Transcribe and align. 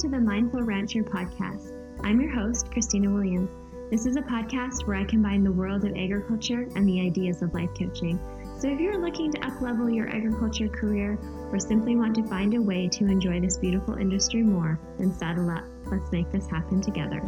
to 0.00 0.08
the 0.08 0.18
Mindful 0.18 0.62
Rancher 0.62 1.04
podcast. 1.04 1.76
I'm 2.02 2.22
your 2.22 2.30
host, 2.30 2.72
Christina 2.72 3.10
Williams. 3.12 3.50
This 3.90 4.06
is 4.06 4.16
a 4.16 4.22
podcast 4.22 4.86
where 4.86 4.96
I 4.96 5.04
combine 5.04 5.44
the 5.44 5.52
world 5.52 5.84
of 5.84 5.94
agriculture 5.94 6.66
and 6.74 6.88
the 6.88 7.02
ideas 7.02 7.42
of 7.42 7.52
life 7.52 7.68
coaching. 7.78 8.18
So 8.58 8.68
if 8.68 8.80
you're 8.80 8.96
looking 8.96 9.30
to 9.32 9.40
uplevel 9.40 9.94
your 9.94 10.08
agriculture 10.08 10.68
career 10.68 11.18
or 11.52 11.58
simply 11.58 11.96
want 11.96 12.14
to 12.14 12.26
find 12.28 12.54
a 12.54 12.62
way 12.62 12.88
to 12.88 13.08
enjoy 13.08 13.40
this 13.40 13.58
beautiful 13.58 13.98
industry 13.98 14.42
more, 14.42 14.80
then 14.98 15.12
saddle 15.12 15.50
up. 15.50 15.64
Let's 15.84 16.10
make 16.10 16.32
this 16.32 16.48
happen 16.48 16.80
together. 16.80 17.20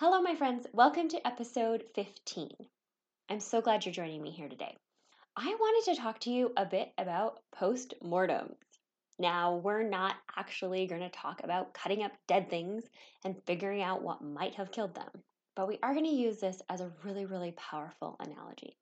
Hello, 0.00 0.20
my 0.20 0.34
friends. 0.36 0.66
Welcome 0.72 1.08
to 1.10 1.24
episode 1.24 1.84
15. 1.94 2.50
I'm 3.28 3.38
so 3.38 3.60
glad 3.60 3.86
you're 3.86 3.94
joining 3.94 4.20
me 4.20 4.32
here 4.32 4.48
today. 4.48 4.74
I 5.38 5.54
wanted 5.54 5.92
to 5.92 6.00
talk 6.00 6.18
to 6.20 6.30
you 6.30 6.50
a 6.56 6.64
bit 6.64 6.94
about 6.96 7.40
post-mortems. 7.52 8.56
Now, 9.18 9.56
we're 9.56 9.82
not 9.82 10.14
actually 10.34 10.86
going 10.86 11.02
to 11.02 11.10
talk 11.10 11.42
about 11.44 11.74
cutting 11.74 12.02
up 12.02 12.12
dead 12.26 12.48
things 12.48 12.84
and 13.22 13.36
figuring 13.44 13.82
out 13.82 14.00
what 14.00 14.24
might 14.24 14.54
have 14.54 14.72
killed 14.72 14.94
them, 14.94 15.10
but 15.54 15.68
we 15.68 15.78
are 15.82 15.92
going 15.92 16.06
to 16.06 16.10
use 16.10 16.40
this 16.40 16.62
as 16.70 16.80
a 16.80 16.90
really, 17.04 17.26
really 17.26 17.52
powerful 17.52 18.16
analogy. 18.18 18.78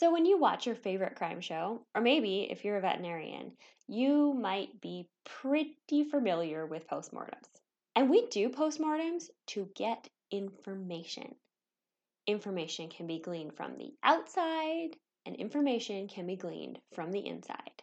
So, 0.00 0.12
when 0.12 0.26
you 0.26 0.38
watch 0.38 0.66
your 0.66 0.74
favorite 0.74 1.14
crime 1.14 1.40
show, 1.40 1.86
or 1.94 2.00
maybe 2.00 2.48
if 2.50 2.64
you're 2.64 2.78
a 2.78 2.80
veterinarian, 2.80 3.52
you 3.86 4.34
might 4.34 4.80
be 4.80 5.08
pretty 5.24 6.02
familiar 6.10 6.66
with 6.66 6.88
postmortems. 6.88 7.46
And 7.94 8.10
we 8.10 8.26
do 8.26 8.48
postmortems 8.48 9.30
to 9.48 9.70
get 9.76 10.08
information. 10.32 11.36
Information 12.26 12.88
can 12.88 13.06
be 13.06 13.20
gleaned 13.20 13.54
from 13.56 13.76
the 13.78 13.92
outside 14.02 14.96
and 15.26 15.36
information 15.36 16.06
can 16.08 16.26
be 16.26 16.36
gleaned 16.36 16.78
from 16.94 17.10
the 17.10 17.26
inside. 17.26 17.82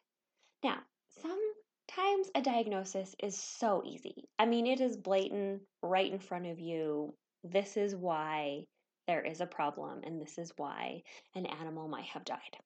Now, 0.63 0.79
sometimes 1.21 2.31
a 2.33 2.41
diagnosis 2.41 3.15
is 3.21 3.37
so 3.37 3.83
easy. 3.85 4.29
I 4.39 4.45
mean, 4.45 4.65
it 4.65 4.79
is 4.79 4.95
blatant 4.95 5.61
right 5.81 6.11
in 6.11 6.19
front 6.19 6.47
of 6.47 6.59
you. 6.59 7.13
This 7.43 7.75
is 7.75 7.95
why 7.95 8.63
there 9.07 9.21
is 9.21 9.41
a 9.41 9.45
problem, 9.45 10.01
and 10.03 10.21
this 10.21 10.37
is 10.37 10.53
why 10.55 11.03
an 11.35 11.45
animal 11.45 11.89
might 11.89 12.05
have 12.05 12.23
died. 12.23 12.57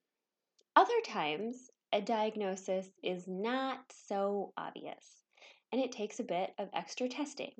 Other 0.76 1.02
times, 1.04 1.72
a 1.92 2.00
diagnosis 2.00 2.88
is 3.02 3.28
not 3.28 3.80
so 4.08 4.54
obvious, 4.56 5.23
and 5.72 5.82
it 5.82 5.92
takes 5.92 6.20
a 6.20 6.23
bit 6.23 6.54
of 6.60 6.70
extra 6.73 7.10
testing 7.10 7.54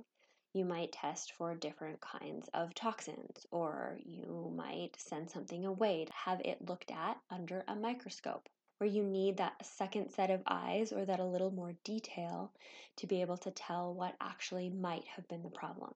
you 0.58 0.66
might 0.66 0.92
test 0.92 1.34
for 1.34 1.54
different 1.54 2.02
kinds 2.02 2.50
of 2.54 2.74
toxins, 2.74 3.46
or 3.52 4.00
you 4.04 4.52
might 4.56 4.90
send 4.98 5.30
something 5.30 5.66
away 5.66 6.06
to 6.06 6.14
have 6.14 6.42
it 6.42 6.68
looked 6.68 6.90
at 6.90 7.18
under 7.30 7.64
a 7.68 7.76
microscope, 7.76 8.50
where 8.80 8.90
you 8.90 9.04
need 9.04 9.38
that 9.38 9.64
second 9.64 10.10
set 10.10 10.32
of 10.32 10.42
eyes 10.48 10.92
or 10.92 11.06
that 11.06 11.20
a 11.20 11.26
little 11.26 11.52
more 11.52 11.76
detail 11.84 12.52
to 12.96 13.08
be 13.08 13.22
able 13.22 13.38
to 13.38 13.52
tell 13.52 13.94
what 13.94 14.16
actually 14.20 14.70
might 14.70 15.06
have 15.16 15.28
been 15.28 15.44
the 15.44 15.50
problem. 15.50 15.94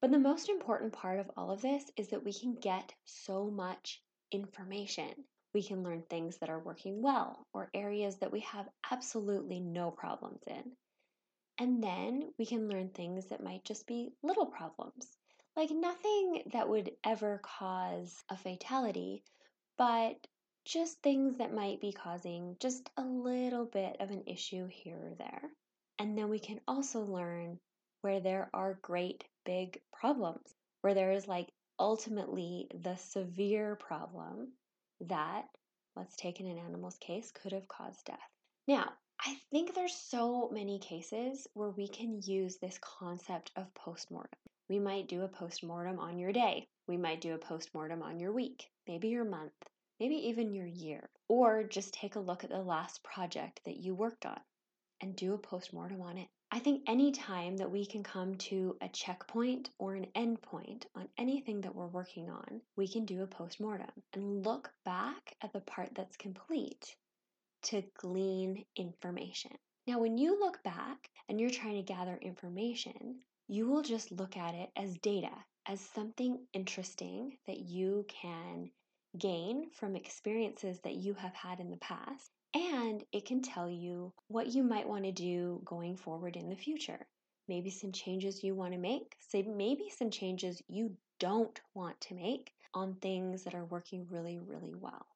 But 0.00 0.12
the 0.12 0.18
most 0.18 0.48
important 0.48 0.92
part 0.92 1.18
of 1.18 1.30
all 1.36 1.50
of 1.50 1.60
this 1.60 1.84
is 1.96 2.08
that 2.10 2.24
we 2.24 2.32
can 2.32 2.54
get 2.54 2.94
so 3.04 3.50
much 3.50 4.00
information. 4.30 5.12
We 5.52 5.62
can 5.64 5.82
learn 5.82 6.02
things 6.02 6.36
that 6.38 6.50
are 6.50 6.60
working 6.60 7.02
well 7.02 7.46
or 7.52 7.70
areas 7.74 8.16
that 8.18 8.30
we 8.30 8.40
have 8.40 8.68
absolutely 8.92 9.58
no 9.58 9.90
problems 9.90 10.40
in. 10.46 10.62
And 11.58 11.82
then 11.82 12.32
we 12.38 12.46
can 12.46 12.68
learn 12.68 12.90
things 12.90 13.26
that 13.26 13.42
might 13.42 13.64
just 13.64 13.86
be 13.86 14.12
little 14.22 14.46
problems, 14.46 15.06
like 15.56 15.70
nothing 15.70 16.42
that 16.52 16.68
would 16.68 16.92
ever 17.04 17.40
cause 17.42 18.22
a 18.28 18.36
fatality, 18.36 19.24
but 19.76 20.16
just 20.64 21.02
things 21.02 21.38
that 21.38 21.52
might 21.52 21.80
be 21.80 21.92
causing 21.92 22.56
just 22.60 22.90
a 22.96 23.02
little 23.02 23.64
bit 23.64 23.96
of 24.00 24.10
an 24.10 24.22
issue 24.26 24.68
here 24.70 24.98
or 24.98 25.14
there. 25.18 25.50
And 25.98 26.16
then 26.16 26.28
we 26.28 26.38
can 26.38 26.60
also 26.68 27.00
learn 27.00 27.58
where 28.02 28.20
there 28.20 28.50
are 28.54 28.78
great 28.82 29.24
big 29.44 29.80
problems, 29.92 30.54
where 30.82 30.94
there 30.94 31.10
is 31.10 31.26
like 31.26 31.48
ultimately 31.80 32.68
the 32.84 32.96
severe 32.96 33.74
problem 33.76 34.52
that, 35.00 35.46
let's 35.96 36.14
take 36.14 36.38
in 36.38 36.46
an 36.46 36.58
animal's 36.58 36.98
case, 36.98 37.32
could 37.32 37.52
have 37.52 37.66
caused 37.66 38.04
death. 38.04 38.18
Now, 38.68 38.92
I 39.20 39.36
think 39.50 39.74
there's 39.74 39.96
so 39.96 40.48
many 40.52 40.78
cases 40.78 41.48
where 41.52 41.70
we 41.70 41.88
can 41.88 42.22
use 42.22 42.56
this 42.56 42.78
concept 42.78 43.50
of 43.56 43.74
postmortem. 43.74 44.38
We 44.68 44.78
might 44.78 45.08
do 45.08 45.22
a 45.22 45.28
postmortem 45.28 45.98
on 45.98 46.20
your 46.20 46.32
day. 46.32 46.68
We 46.86 46.96
might 46.96 47.20
do 47.20 47.34
a 47.34 47.38
postmortem 47.38 48.00
on 48.00 48.20
your 48.20 48.32
week, 48.32 48.70
maybe 48.86 49.08
your 49.08 49.24
month, 49.24 49.52
maybe 49.98 50.14
even 50.28 50.54
your 50.54 50.66
year. 50.66 51.10
Or 51.28 51.64
just 51.64 51.94
take 51.94 52.14
a 52.14 52.20
look 52.20 52.44
at 52.44 52.50
the 52.50 52.62
last 52.62 53.02
project 53.02 53.60
that 53.64 53.78
you 53.78 53.92
worked 53.92 54.24
on 54.24 54.40
and 55.00 55.16
do 55.16 55.34
a 55.34 55.38
postmortem 55.38 56.00
on 56.00 56.16
it. 56.16 56.28
I 56.52 56.60
think 56.60 56.84
any 56.86 57.10
time 57.10 57.56
that 57.56 57.72
we 57.72 57.86
can 57.86 58.04
come 58.04 58.36
to 58.36 58.76
a 58.80 58.88
checkpoint 58.88 59.70
or 59.78 59.96
an 59.96 60.06
endpoint 60.14 60.84
on 60.94 61.08
anything 61.18 61.60
that 61.62 61.74
we're 61.74 61.88
working 61.88 62.30
on, 62.30 62.62
we 62.76 62.86
can 62.86 63.04
do 63.04 63.22
a 63.22 63.26
postmortem 63.26 63.90
and 64.12 64.46
look 64.46 64.72
back 64.84 65.34
at 65.42 65.52
the 65.52 65.60
part 65.60 65.90
that's 65.94 66.16
complete 66.16 66.94
to 67.68 67.82
glean 67.98 68.64
information. 68.76 69.52
Now, 69.86 70.00
when 70.00 70.18
you 70.18 70.38
look 70.38 70.62
back 70.62 71.08
and 71.28 71.40
you're 71.40 71.50
trying 71.50 71.76
to 71.76 71.82
gather 71.82 72.18
information, 72.20 73.20
you 73.46 73.66
will 73.66 73.82
just 73.82 74.12
look 74.12 74.36
at 74.36 74.54
it 74.54 74.70
as 74.76 74.98
data, 74.98 75.32
as 75.66 75.80
something 75.80 76.46
interesting 76.52 77.38
that 77.46 77.60
you 77.60 78.04
can 78.08 78.70
gain 79.18 79.70
from 79.70 79.96
experiences 79.96 80.78
that 80.80 80.94
you 80.94 81.14
have 81.14 81.34
had 81.34 81.60
in 81.60 81.70
the 81.70 81.78
past. 81.78 82.30
And 82.54 83.02
it 83.12 83.26
can 83.26 83.42
tell 83.42 83.68
you 83.68 84.12
what 84.28 84.48
you 84.48 84.62
might 84.62 84.88
want 84.88 85.04
to 85.04 85.12
do 85.12 85.60
going 85.64 85.96
forward 85.96 86.36
in 86.36 86.48
the 86.48 86.56
future. 86.56 87.06
Maybe 87.48 87.70
some 87.70 87.92
changes 87.92 88.44
you 88.44 88.54
want 88.54 88.72
to 88.74 88.78
make, 88.78 89.16
say 89.20 89.42
maybe 89.42 89.90
some 89.96 90.10
changes 90.10 90.62
you 90.68 90.96
don't 91.18 91.58
want 91.74 92.00
to 92.02 92.14
make 92.14 92.52
on 92.74 92.94
things 92.94 93.44
that 93.44 93.54
are 93.54 93.64
working 93.64 94.06
really, 94.10 94.38
really 94.38 94.74
well. 94.74 95.06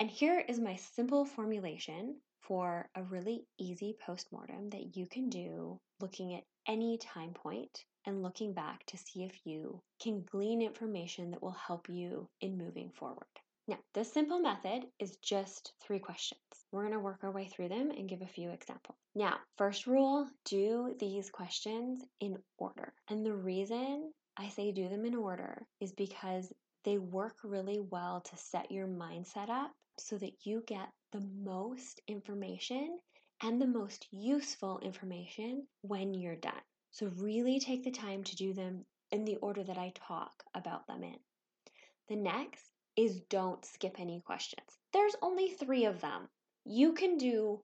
And 0.00 0.08
here 0.08 0.44
is 0.48 0.60
my 0.60 0.76
simple 0.76 1.24
formulation 1.24 2.20
for 2.40 2.88
a 2.94 3.02
really 3.02 3.46
easy 3.58 3.96
postmortem 4.06 4.70
that 4.70 4.96
you 4.96 5.06
can 5.06 5.28
do 5.28 5.80
looking 6.00 6.34
at 6.34 6.44
any 6.68 6.98
time 6.98 7.32
point 7.34 7.84
and 8.06 8.22
looking 8.22 8.52
back 8.52 8.86
to 8.86 8.96
see 8.96 9.24
if 9.24 9.44
you 9.44 9.82
can 10.00 10.22
glean 10.22 10.62
information 10.62 11.32
that 11.32 11.42
will 11.42 11.50
help 11.50 11.88
you 11.88 12.28
in 12.40 12.56
moving 12.56 12.90
forward. 12.90 13.26
Now, 13.66 13.78
this 13.92 14.12
simple 14.12 14.38
method 14.38 14.86
is 15.00 15.16
just 15.16 15.72
three 15.82 15.98
questions. 15.98 16.40
We're 16.70 16.82
going 16.82 16.94
to 16.94 17.00
work 17.00 17.18
our 17.22 17.32
way 17.32 17.48
through 17.48 17.68
them 17.68 17.90
and 17.90 18.08
give 18.08 18.22
a 18.22 18.26
few 18.26 18.50
examples. 18.50 18.96
Now, 19.14 19.36
first 19.58 19.86
rule 19.86 20.28
do 20.44 20.94
these 20.98 21.28
questions 21.28 22.04
in 22.20 22.38
order. 22.56 22.94
And 23.10 23.26
the 23.26 23.34
reason 23.34 24.12
I 24.36 24.48
say 24.48 24.70
do 24.70 24.88
them 24.88 25.04
in 25.04 25.14
order 25.14 25.66
is 25.80 25.92
because 25.92 26.52
they 26.84 26.98
work 26.98 27.36
really 27.42 27.80
well 27.80 28.22
to 28.22 28.36
set 28.36 28.70
your 28.70 28.86
mindset 28.86 29.50
up 29.50 29.72
so 30.00 30.18
that 30.18 30.46
you 30.46 30.62
get 30.66 30.88
the 31.12 31.20
most 31.20 32.00
information 32.06 32.98
and 33.42 33.60
the 33.60 33.66
most 33.66 34.06
useful 34.10 34.78
information 34.80 35.66
when 35.82 36.14
you're 36.14 36.36
done. 36.36 36.60
So, 36.90 37.12
really 37.16 37.60
take 37.60 37.84
the 37.84 37.90
time 37.90 38.24
to 38.24 38.36
do 38.36 38.54
them 38.54 38.84
in 39.10 39.24
the 39.24 39.36
order 39.36 39.62
that 39.62 39.78
I 39.78 39.92
talk 39.94 40.42
about 40.54 40.86
them 40.86 41.02
in. 41.02 41.18
The 42.08 42.16
next 42.16 42.64
is 42.96 43.20
don't 43.28 43.64
skip 43.64 44.00
any 44.00 44.20
questions. 44.20 44.66
There's 44.92 45.16
only 45.22 45.50
three 45.50 45.84
of 45.84 46.00
them. 46.00 46.28
You 46.64 46.94
can 46.94 47.16
do 47.18 47.62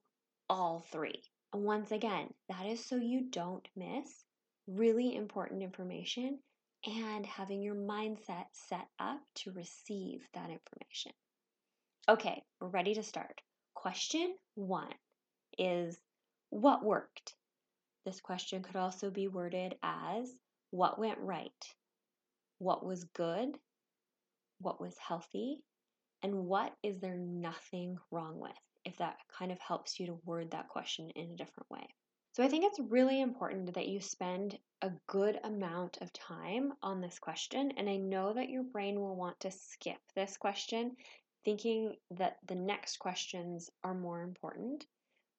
all 0.49 0.85
three. 0.91 1.23
And 1.53 1.63
once 1.63 1.91
again, 1.91 2.33
that 2.49 2.65
is 2.65 2.83
so 2.83 2.95
you 2.95 3.29
don't 3.29 3.67
miss 3.75 4.23
really 4.67 5.15
important 5.15 5.61
information 5.61 6.39
and 6.85 7.25
having 7.25 7.61
your 7.61 7.75
mindset 7.75 8.45
set 8.51 8.87
up 8.99 9.21
to 9.35 9.51
receive 9.51 10.27
that 10.33 10.49
information. 10.49 11.11
Okay, 12.07 12.43
we're 12.61 12.67
ready 12.67 12.93
to 12.93 13.01
start. 13.01 13.41
Question 13.73 14.35
one 14.53 14.93
is 15.57 15.99
What 16.51 16.85
worked? 16.85 17.33
This 18.05 18.21
question 18.21 18.61
could 18.61 18.75
also 18.75 19.09
be 19.09 19.27
worded 19.27 19.73
as 19.81 20.31
What 20.69 20.99
went 20.99 21.17
right? 21.17 21.49
What 22.59 22.85
was 22.85 23.05
good? 23.15 23.57
What 24.59 24.79
was 24.79 24.95
healthy? 24.99 25.63
And 26.21 26.45
what 26.45 26.75
is 26.83 26.99
there 26.99 27.17
nothing 27.17 27.97
wrong 28.11 28.39
with? 28.39 28.51
If 28.85 28.97
that 28.97 29.17
kind 29.39 29.51
of 29.51 29.57
helps 29.59 29.99
you 29.99 30.05
to 30.05 30.19
word 30.25 30.51
that 30.51 30.69
question 30.69 31.09
in 31.15 31.31
a 31.31 31.35
different 31.35 31.71
way. 31.71 31.87
So 32.33 32.43
I 32.43 32.49
think 32.49 32.65
it's 32.65 32.91
really 32.91 33.19
important 33.19 33.73
that 33.73 33.87
you 33.87 33.99
spend 33.99 34.59
a 34.83 34.91
good 35.07 35.39
amount 35.43 35.97
of 36.01 36.13
time 36.13 36.73
on 36.83 37.01
this 37.01 37.17
question. 37.17 37.71
And 37.77 37.89
I 37.89 37.95
know 37.95 38.33
that 38.33 38.49
your 38.49 38.63
brain 38.63 38.99
will 38.99 39.15
want 39.15 39.39
to 39.39 39.49
skip 39.49 39.97
this 40.15 40.37
question 40.37 40.95
thinking 41.45 41.95
that 42.11 42.37
the 42.47 42.55
next 42.55 42.97
questions 42.97 43.69
are 43.83 43.93
more 43.93 44.21
important. 44.21 44.85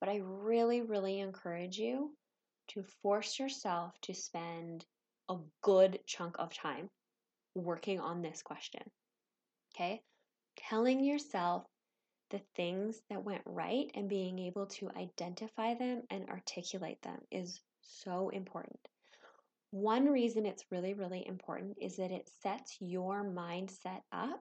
But 0.01 0.09
I 0.09 0.21
really, 0.23 0.83
really 0.83 1.21
encourage 1.21 1.79
you 1.79 2.13
to 2.69 2.85
force 3.03 3.39
yourself 3.39 3.93
to 4.03 4.15
spend 4.15 4.85
a 5.29 5.37
good 5.63 5.99
chunk 6.07 6.37
of 6.39 6.55
time 6.55 6.89
working 7.55 8.01
on 8.01 8.23
this 8.23 8.43
question. 8.43 8.83
Okay? 9.75 10.01
Telling 10.57 11.05
yourself 11.05 11.65
the 12.31 12.41
things 12.57 13.01
that 13.11 13.25
went 13.25 13.43
right 13.45 13.91
and 13.95 14.09
being 14.09 14.39
able 14.39 14.67
to 14.67 14.91
identify 14.97 15.75
them 15.75 16.03
and 16.11 16.29
articulate 16.29 17.01
them 17.03 17.19
is 17.31 17.61
so 17.83 18.31
important. 18.31 18.79
One 19.71 20.07
reason 20.07 20.47
it's 20.47 20.65
really, 20.71 20.95
really 20.95 21.27
important 21.27 21.77
is 21.81 21.97
that 21.97 22.11
it 22.11 22.29
sets 22.43 22.77
your 22.81 23.25
mindset 23.25 24.01
up 24.13 24.41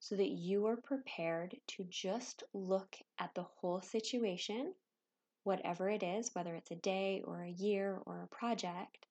so 0.00 0.16
that 0.16 0.30
you 0.30 0.66
are 0.66 0.76
prepared 0.76 1.54
to 1.68 1.84
just 1.84 2.42
look 2.54 2.96
at 3.18 3.34
the 3.34 3.42
whole 3.42 3.82
situation, 3.82 4.74
whatever 5.44 5.90
it 5.90 6.02
is, 6.02 6.30
whether 6.34 6.54
it's 6.54 6.70
a 6.70 6.76
day 6.76 7.22
or 7.24 7.42
a 7.42 7.50
year 7.50 8.00
or 8.06 8.22
a 8.22 8.34
project, 8.34 9.06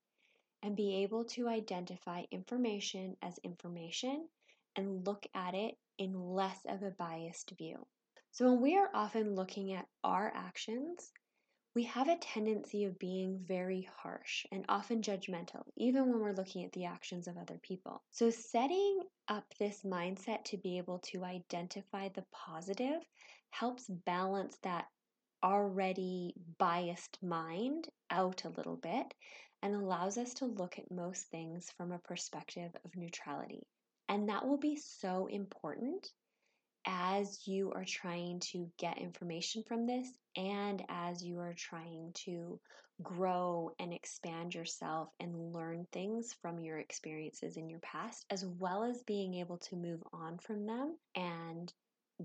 and 0.63 0.75
be 0.75 1.03
able 1.03 1.23
to 1.23 1.47
identify 1.47 2.23
information 2.31 3.15
as 3.21 3.37
information 3.43 4.27
and 4.75 5.05
look 5.05 5.25
at 5.33 5.53
it 5.53 5.77
in 5.99 6.13
less 6.13 6.59
of 6.67 6.81
a 6.81 6.91
biased 6.91 7.51
view. 7.51 7.85
So, 8.31 8.51
when 8.51 8.61
we 8.61 8.77
are 8.77 8.89
often 8.93 9.35
looking 9.35 9.73
at 9.73 9.87
our 10.03 10.31
actions, 10.35 11.11
we 11.75 11.83
have 11.83 12.07
a 12.07 12.17
tendency 12.17 12.85
of 12.85 12.99
being 12.99 13.39
very 13.47 13.87
harsh 14.01 14.45
and 14.51 14.65
often 14.69 15.01
judgmental, 15.01 15.63
even 15.77 16.09
when 16.09 16.19
we're 16.19 16.33
looking 16.33 16.65
at 16.65 16.71
the 16.73 16.85
actions 16.85 17.27
of 17.27 17.37
other 17.37 17.59
people. 17.61 18.03
So, 18.11 18.29
setting 18.29 19.01
up 19.27 19.45
this 19.59 19.83
mindset 19.83 20.43
to 20.45 20.57
be 20.57 20.77
able 20.77 20.99
to 21.11 21.23
identify 21.23 22.09
the 22.09 22.25
positive 22.31 23.01
helps 23.51 23.87
balance 23.87 24.57
that 24.63 24.85
already 25.43 26.33
biased 26.57 27.21
mind 27.23 27.87
out 28.09 28.43
a 28.45 28.49
little 28.49 28.77
bit 28.77 29.13
and 29.61 29.75
allows 29.75 30.17
us 30.17 30.33
to 30.35 30.45
look 30.45 30.79
at 30.79 30.91
most 30.91 31.27
things 31.27 31.71
from 31.77 31.91
a 31.91 31.99
perspective 31.99 32.71
of 32.83 32.95
neutrality. 32.95 33.67
And 34.07 34.29
that 34.29 34.47
will 34.47 34.57
be 34.57 34.75
so 34.75 35.27
important 35.27 36.11
as 36.89 37.47
you 37.47 37.71
are 37.73 37.85
trying 37.85 38.39
to 38.39 38.67
get 38.79 38.97
information 38.97 39.63
from 39.63 39.85
this 39.85 40.07
and 40.35 40.83
as 40.89 41.23
you 41.23 41.39
are 41.39 41.53
trying 41.53 42.11
to 42.15 42.59
grow 43.03 43.71
and 43.79 43.93
expand 43.93 44.53
yourself 44.55 45.09
and 45.19 45.53
learn 45.53 45.85
things 45.91 46.35
from 46.41 46.59
your 46.59 46.79
experiences 46.79 47.57
in 47.57 47.69
your 47.69 47.79
past, 47.79 48.25
as 48.31 48.45
well 48.45 48.83
as 48.83 49.03
being 49.03 49.35
able 49.35 49.57
to 49.57 49.75
move 49.75 50.01
on 50.11 50.37
from 50.39 50.65
them 50.65 50.97
and 51.15 51.71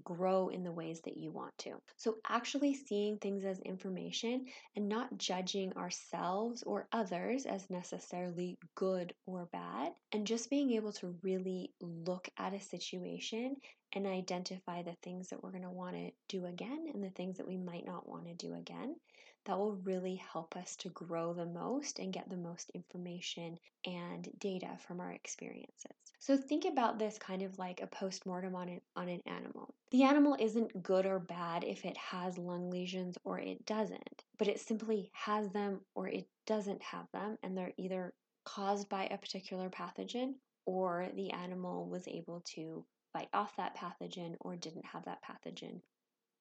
grow 0.02 0.49
in 0.49 0.64
the 0.64 0.72
ways 0.72 1.00
that 1.02 1.16
you 1.16 1.31
want 1.31 1.56
to. 1.58 1.70
So, 1.96 2.16
actually 2.28 2.75
seeing 2.75 3.19
things 3.19 3.44
as 3.44 3.61
information 3.61 4.46
and 4.75 4.88
not 4.88 5.16
judging 5.19 5.72
ourselves 5.75 6.64
or 6.64 6.88
others 6.90 7.46
as 7.46 7.70
necessarily 7.70 8.58
good 8.75 9.14
or 9.26 9.49
bad, 9.52 9.93
and 10.11 10.26
just 10.26 10.50
being 10.50 10.72
able 10.72 10.93
to 10.94 11.14
really 11.22 11.70
look 11.81 12.28
at 12.38 12.55
a 12.55 12.61
situation 12.61 13.56
and 13.94 14.06
identify 14.06 14.82
the 14.82 14.96
things 15.02 15.29
that 15.29 15.43
we're 15.43 15.50
going 15.50 15.62
to 15.62 15.70
want 15.70 15.94
to 15.94 16.11
do 16.29 16.46
again 16.46 16.87
and 16.93 17.02
the 17.02 17.11
things 17.11 17.37
that 17.37 17.49
we 17.49 17.56
might 17.56 17.87
not 17.87 18.08
want 18.08 18.26
to 18.26 18.35
do 18.35 18.55
again 18.55 18.96
that 19.44 19.58
will 19.58 19.76
really 19.85 20.17
help 20.32 20.56
us 20.56 20.75
to 20.76 20.88
grow 20.91 21.35
the 21.35 21.44
most 21.44 21.99
and 21.99 22.12
get 22.12 22.29
the 22.31 22.37
most 22.37 22.70
information 22.70 23.58
and 23.85 24.29
data 24.38 24.70
from 24.87 25.00
our 25.00 25.12
experiences. 25.12 25.93
So 26.19 26.37
think 26.37 26.64
about 26.64 26.99
this 26.99 27.19
kind 27.19 27.43
of 27.43 27.58
like 27.58 27.82
a 27.82 27.87
post-mortem 27.87 28.55
on 28.55 28.69
an, 28.69 28.81
on 28.96 29.08
an 29.08 29.20
animal. 29.26 29.75
The 29.91 30.05
animal 30.05 30.37
isn't 30.40 30.82
good 30.82 31.05
or 31.05 31.19
bad 31.19 31.62
if 31.64 31.85
it 31.85 31.97
has 31.99 32.38
lung 32.38 32.70
lesions 32.70 33.19
or 33.25 33.38
it 33.38 33.67
doesn't, 33.67 34.25
but 34.38 34.49
it 34.49 34.61
simply 34.61 35.11
has 35.12 35.50
them 35.50 35.81
or 35.94 36.08
it 36.08 36.26
doesn't 36.47 36.82
have 36.82 37.06
them, 37.12 37.37
and 37.43 37.56
they're 37.56 37.75
either 37.76 38.14
caused 38.44 38.88
by 38.88 39.05
a 39.06 39.19
particular 39.19 39.69
pathogen 39.69 40.35
or 40.67 41.08
the 41.14 41.31
animal 41.31 41.87
was 41.87 42.08
able 42.08 42.43
to 42.47 42.85
fight 43.14 43.31
off 43.32 43.56
that 43.56 43.76
pathogen 43.76 44.34
or 44.40 44.56
didn't 44.56 44.84
have 44.84 45.06
that 45.06 45.22
pathogen 45.25 45.81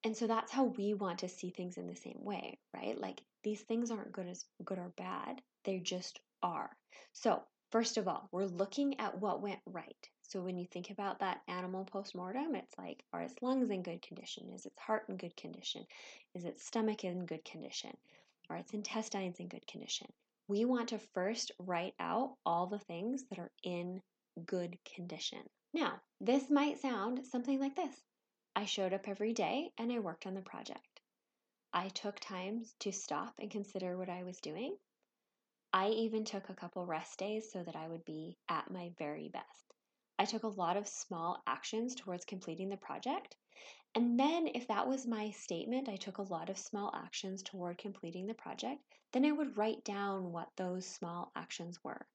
and 0.06 0.18
so 0.18 0.28
that's 0.28 0.52
how 0.52 0.66
we 0.66 0.94
want 0.94 1.20
to 1.20 1.30
see 1.30 1.50
things 1.50 1.78
in 1.78 1.88
the 1.88 1.96
same 1.96 2.20
way, 2.20 2.60
right? 2.74 3.00
Like 3.00 3.22
these 3.44 3.62
things 3.62 3.90
aren't 3.90 4.12
good 4.12 4.28
as 4.28 4.44
good 4.66 4.78
or 4.78 4.92
bad. 4.98 5.42
They 5.64 5.80
just 5.80 6.20
are. 6.42 6.76
So, 7.14 7.42
first 7.72 7.98
of 7.98 8.08
all, 8.08 8.28
we're 8.32 8.46
looking 8.46 9.00
at 9.00 9.18
what 9.18 9.42
went 9.42 9.62
right. 9.66 10.10
So 10.22 10.42
when 10.42 10.58
you 10.58 10.66
think 10.66 10.90
about 10.90 11.20
that 11.20 11.42
animal 11.48 11.86
postmortem, 11.86 12.54
it's 12.56 12.78
like 12.78 13.04
are 13.14 13.22
its 13.22 13.42
lungs 13.42 13.70
in 13.70 13.82
good 13.82 14.02
condition? 14.02 14.50
Is 14.54 14.66
its 14.66 14.80
heart 14.80 15.04
in 15.08 15.16
good 15.16 15.38
condition? 15.38 15.86
Is 16.36 16.44
its 16.44 16.66
stomach 16.66 17.06
in 17.06 17.26
good 17.26 17.46
condition? 17.46 17.96
Are 18.50 18.58
its 18.58 18.74
intestines 18.74 19.40
in 19.40 19.48
good 19.48 19.66
condition? 19.68 20.08
We 20.50 20.66
want 20.66 20.90
to 20.90 21.00
first 21.14 21.54
write 21.60 21.94
out 22.00 22.36
all 22.46 22.68
the 22.68 22.80
things 22.80 23.24
that 23.30 23.40
are 23.40 23.52
in 23.64 24.02
good 24.46 24.78
condition. 24.96 25.44
Now, 25.74 26.02
this 26.22 26.52
might 26.52 26.80
sound 26.80 27.26
something 27.26 27.60
like 27.60 27.76
this. 27.76 27.96
I 28.56 28.66
showed 28.66 28.94
up 28.94 29.08
every 29.08 29.34
day 29.34 29.72
and 29.78 29.92
I 29.92 30.00
worked 30.00 30.28
on 30.28 30.36
the 30.36 30.42
project. 30.42 31.02
I 31.74 31.90
took 31.90 32.20
time 32.20 32.66
to 32.82 32.92
stop 32.92 33.34
and 33.40 33.50
consider 33.50 33.98
what 33.98 34.10
I 34.10 34.24
was 34.24 34.40
doing. 34.40 34.78
I 35.74 35.88
even 35.90 36.24
took 36.24 36.50
a 36.50 36.54
couple 36.54 36.86
rest 36.86 37.18
days 37.18 37.52
so 37.52 37.64
that 37.64 37.76
I 37.76 37.88
would 37.88 38.06
be 38.06 38.38
at 38.48 38.70
my 38.70 38.92
very 39.00 39.30
best. 39.30 39.74
I 40.20 40.26
took 40.26 40.44
a 40.44 40.48
lot 40.48 40.78
of 40.78 40.88
small 40.88 41.42
actions 41.48 41.96
towards 41.96 42.26
completing 42.26 42.70
the 42.70 42.78
project. 42.78 43.36
And 43.96 44.20
then, 44.20 44.48
if 44.54 44.68
that 44.68 44.88
was 44.88 45.08
my 45.08 45.32
statement, 45.32 45.90
I 45.90 45.96
took 45.96 46.20
a 46.20 46.30
lot 46.34 46.50
of 46.50 46.60
small 46.60 46.94
actions 46.94 47.42
toward 47.42 47.80
completing 47.80 48.28
the 48.28 48.36
project, 48.36 48.84
then 49.12 49.26
I 49.26 49.32
would 49.32 49.58
write 49.58 49.84
down 49.84 50.32
what 50.32 50.50
those 50.56 50.86
small 50.86 51.32
actions 51.36 51.84
were. 51.84 52.06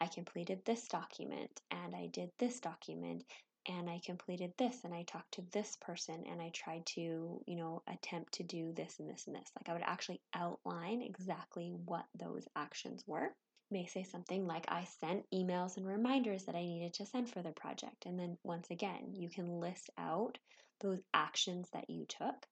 I 0.00 0.06
completed 0.08 0.60
this 0.64 0.86
document 0.88 1.62
and 1.70 1.94
I 1.94 2.06
did 2.06 2.30
this 2.38 2.60
document 2.60 3.24
and 3.68 3.90
I 3.90 4.00
completed 4.04 4.52
this 4.58 4.84
and 4.84 4.94
I 4.94 5.02
talked 5.02 5.34
to 5.34 5.44
this 5.52 5.76
person 5.80 6.24
and 6.30 6.40
I 6.40 6.50
tried 6.50 6.86
to, 6.94 7.00
you 7.46 7.56
know, 7.56 7.82
attempt 7.88 8.34
to 8.34 8.42
do 8.44 8.72
this 8.72 9.00
and 9.00 9.08
this 9.08 9.26
and 9.26 9.34
this. 9.34 9.50
Like 9.56 9.68
I 9.68 9.72
would 9.72 9.82
actually 9.84 10.20
outline 10.34 11.02
exactly 11.02 11.72
what 11.84 12.04
those 12.14 12.46
actions 12.54 13.04
were. 13.06 13.34
May 13.70 13.86
say 13.86 14.04
something 14.04 14.46
like 14.46 14.66
I 14.68 14.84
sent 15.00 15.28
emails 15.34 15.76
and 15.76 15.86
reminders 15.86 16.44
that 16.44 16.54
I 16.54 16.60
needed 16.60 16.94
to 16.94 17.06
send 17.06 17.28
for 17.28 17.42
the 17.42 17.50
project. 17.50 18.06
And 18.06 18.18
then 18.18 18.38
once 18.44 18.70
again, 18.70 19.14
you 19.14 19.28
can 19.28 19.60
list 19.60 19.90
out 19.98 20.38
those 20.80 21.00
actions 21.12 21.68
that 21.72 21.90
you 21.90 22.06
took. 22.06 22.46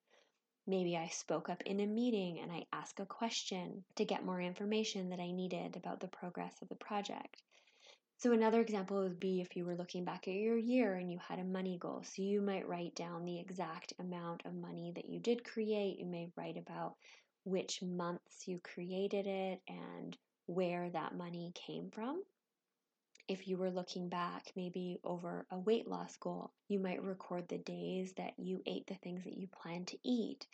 Maybe 0.67 0.97
I 0.97 1.09
spoke 1.09 1.49
up 1.51 1.63
in 1.65 1.81
a 1.81 1.87
meeting 1.87 2.41
and 2.41 2.51
I 2.51 2.65
asked 2.73 2.99
a 3.01 3.07
question 3.07 3.85
to 3.97 4.05
get 4.05 4.25
more 4.25 4.41
information 4.41 5.11
that 5.11 5.21
I 5.21 5.31
needed 5.31 5.77
about 5.77 6.01
the 6.01 6.09
progress 6.09 6.55
of 6.63 6.69
the 6.69 6.75
project. 6.75 7.43
So, 8.17 8.33
another 8.33 8.61
example 8.61 9.03
would 9.03 9.21
be 9.21 9.41
if 9.41 9.57
you 9.57 9.67
were 9.67 9.77
looking 9.77 10.05
back 10.05 10.27
at 10.29 10.35
your 10.35 10.57
year 10.57 10.95
and 10.95 11.11
you 11.11 11.19
had 11.19 11.39
a 11.39 11.45
money 11.45 11.77
goal. 11.79 12.03
So, 12.05 12.23
you 12.23 12.41
might 12.41 12.67
write 12.67 12.95
down 12.95 13.25
the 13.25 13.39
exact 13.39 13.93
amount 13.99 14.43
of 14.47 14.55
money 14.55 14.93
that 14.95 15.09
you 15.09 15.21
did 15.21 15.45
create. 15.45 15.99
You 15.99 16.07
may 16.07 16.29
write 16.37 16.57
about 16.57 16.95
which 17.45 17.83
months 17.83 18.49
you 18.49 18.61
created 18.61 19.27
it 19.27 19.61
and 19.69 20.17
where 20.47 20.89
that 20.91 21.15
money 21.15 21.53
came 21.55 21.91
from. 21.91 22.23
If 23.27 23.49
you 23.49 23.57
were 23.57 23.71
looking 23.71 24.09
back 24.09 24.53
maybe 24.55 24.99
over 25.03 25.47
a 25.51 25.59
weight 25.59 25.89
loss 25.89 26.17
goal, 26.17 26.53
you 26.69 26.79
might 26.79 27.03
record 27.03 27.49
the 27.49 27.59
days 27.59 28.13
that 28.15 28.35
you 28.39 28.63
ate 28.67 28.87
the 28.87 28.97
things 28.97 29.25
that 29.25 29.37
you 29.37 29.49
planned 29.49 29.89
to 29.89 29.99
eat. 30.05 30.47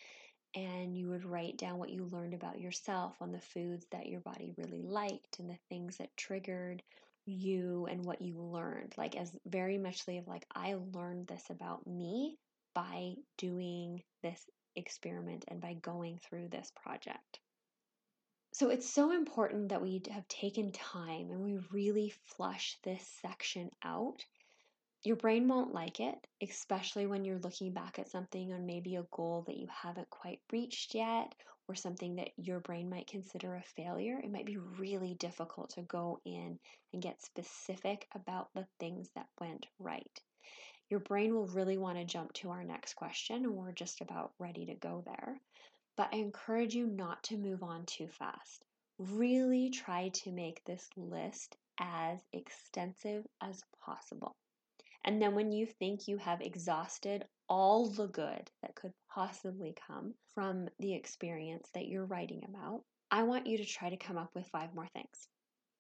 And 0.55 0.97
you 0.97 1.09
would 1.09 1.25
write 1.25 1.57
down 1.57 1.79
what 1.79 1.91
you 1.91 2.05
learned 2.05 2.35
about 2.35 2.61
yourself 2.61 3.17
on 3.21 3.33
the 3.33 3.41
foods 3.41 3.87
that 3.93 4.09
your 4.09 4.21
body 4.21 4.53
really 4.57 4.83
liked 4.83 5.39
and 5.39 5.49
the 5.49 5.59
things 5.69 5.97
that 5.99 6.17
triggered 6.17 6.83
you 7.27 7.87
and 7.91 8.05
what 8.05 8.21
you 8.21 8.39
learned 8.39 8.95
like 8.97 9.17
as 9.17 9.31
very 9.47 9.79
muchly 9.79 10.19
of 10.19 10.27
like 10.27 10.45
i 10.55 10.75
learned 10.95 11.27
this 11.27 11.45
about 11.51 11.87
me 11.87 12.37
by 12.75 13.15
doing 13.39 14.03
this 14.23 14.43
experiment 14.77 15.45
and 15.49 15.61
by 15.61 15.75
going 15.75 16.19
through 16.19 16.49
this 16.49 16.73
project 16.83 17.41
so 18.53 18.71
it's 18.71 18.89
so 18.89 19.13
important 19.13 19.69
that 19.69 19.83
we 19.83 20.03
have 20.11 20.27
taken 20.29 20.73
time 20.73 21.31
and 21.31 21.41
we 21.41 21.59
really 21.71 22.13
flush 22.27 22.77
this 22.85 23.07
section 23.23 23.71
out 23.85 24.25
your 25.03 25.17
brain 25.17 25.49
won't 25.49 25.73
like 25.73 25.99
it, 25.99 26.15
especially 26.43 27.07
when 27.07 27.25
you're 27.25 27.39
looking 27.39 27.73
back 27.73 27.99
at 27.99 28.11
something 28.11 28.53
on 28.53 28.67
maybe 28.67 28.97
a 28.97 29.07
goal 29.11 29.45
that 29.47 29.57
you 29.57 29.67
haven't 29.71 30.11
quite 30.11 30.41
reached 30.53 30.95
yet 30.95 31.35
or 31.69 31.75
something 31.75 32.17
that 32.17 32.31
your 32.37 32.61
brain 32.61 32.91
might 32.91 33.07
consider 33.07 33.55
a 33.55 33.63
failure. 33.63 34.21
It 34.23 34.31
might 34.31 34.45
be 34.45 34.59
really 34.59 35.15
difficult 35.15 35.71
to 35.71 35.83
go 35.83 36.21
in 36.27 36.59
and 36.93 37.03
get 37.03 37.23
specific 37.23 38.09
about 38.15 38.49
the 38.55 38.67
things 38.79 39.09
that 39.15 39.29
went 39.41 39.65
right. 39.79 40.21
Your 40.91 41.01
brain 41.01 41.35
will 41.35 41.47
really 41.47 41.79
want 41.79 41.97
to 41.97 42.05
jump 42.05 42.35
to 42.35 42.51
our 42.51 42.65
next 42.65 42.95
question, 42.95 43.45
and 43.45 43.55
we're 43.55 43.73
just 43.73 44.03
about 44.03 44.33
ready 44.39 44.67
to 44.67 44.75
go 44.75 45.03
there. 45.07 45.41
But 46.01 46.15
I 46.15 46.17
encourage 46.17 46.75
you 46.75 46.87
not 46.87 47.23
to 47.25 47.37
move 47.37 47.63
on 47.63 47.85
too 47.85 48.09
fast. 48.09 48.65
Really 48.97 49.69
try 49.69 50.09
to 50.09 50.33
make 50.33 50.65
this 50.65 50.89
list 50.97 51.59
as 51.79 52.21
extensive 52.33 53.27
as 53.43 53.63
possible. 53.85 54.35
And 55.05 55.21
then 55.21 55.35
when 55.35 55.53
you 55.53 55.67
think 55.67 56.09
you 56.09 56.17
have 56.17 56.41
exhausted 56.41 57.27
all 57.51 57.91
the 57.91 58.07
good 58.07 58.51
that 58.63 58.75
could 58.75 58.95
possibly 59.11 59.75
come 59.87 60.15
from 60.33 60.71
the 60.79 60.95
experience 60.95 61.69
that 61.75 61.87
you're 61.87 62.07
writing 62.07 62.45
about, 62.49 62.83
I 63.11 63.25
want 63.25 63.47
you 63.47 63.59
to 63.59 63.67
try 63.67 63.91
to 63.91 63.99
come 63.99 64.17
up 64.17 64.31
with 64.35 64.49
five 64.49 64.75
more 64.75 64.89
things 64.95 65.29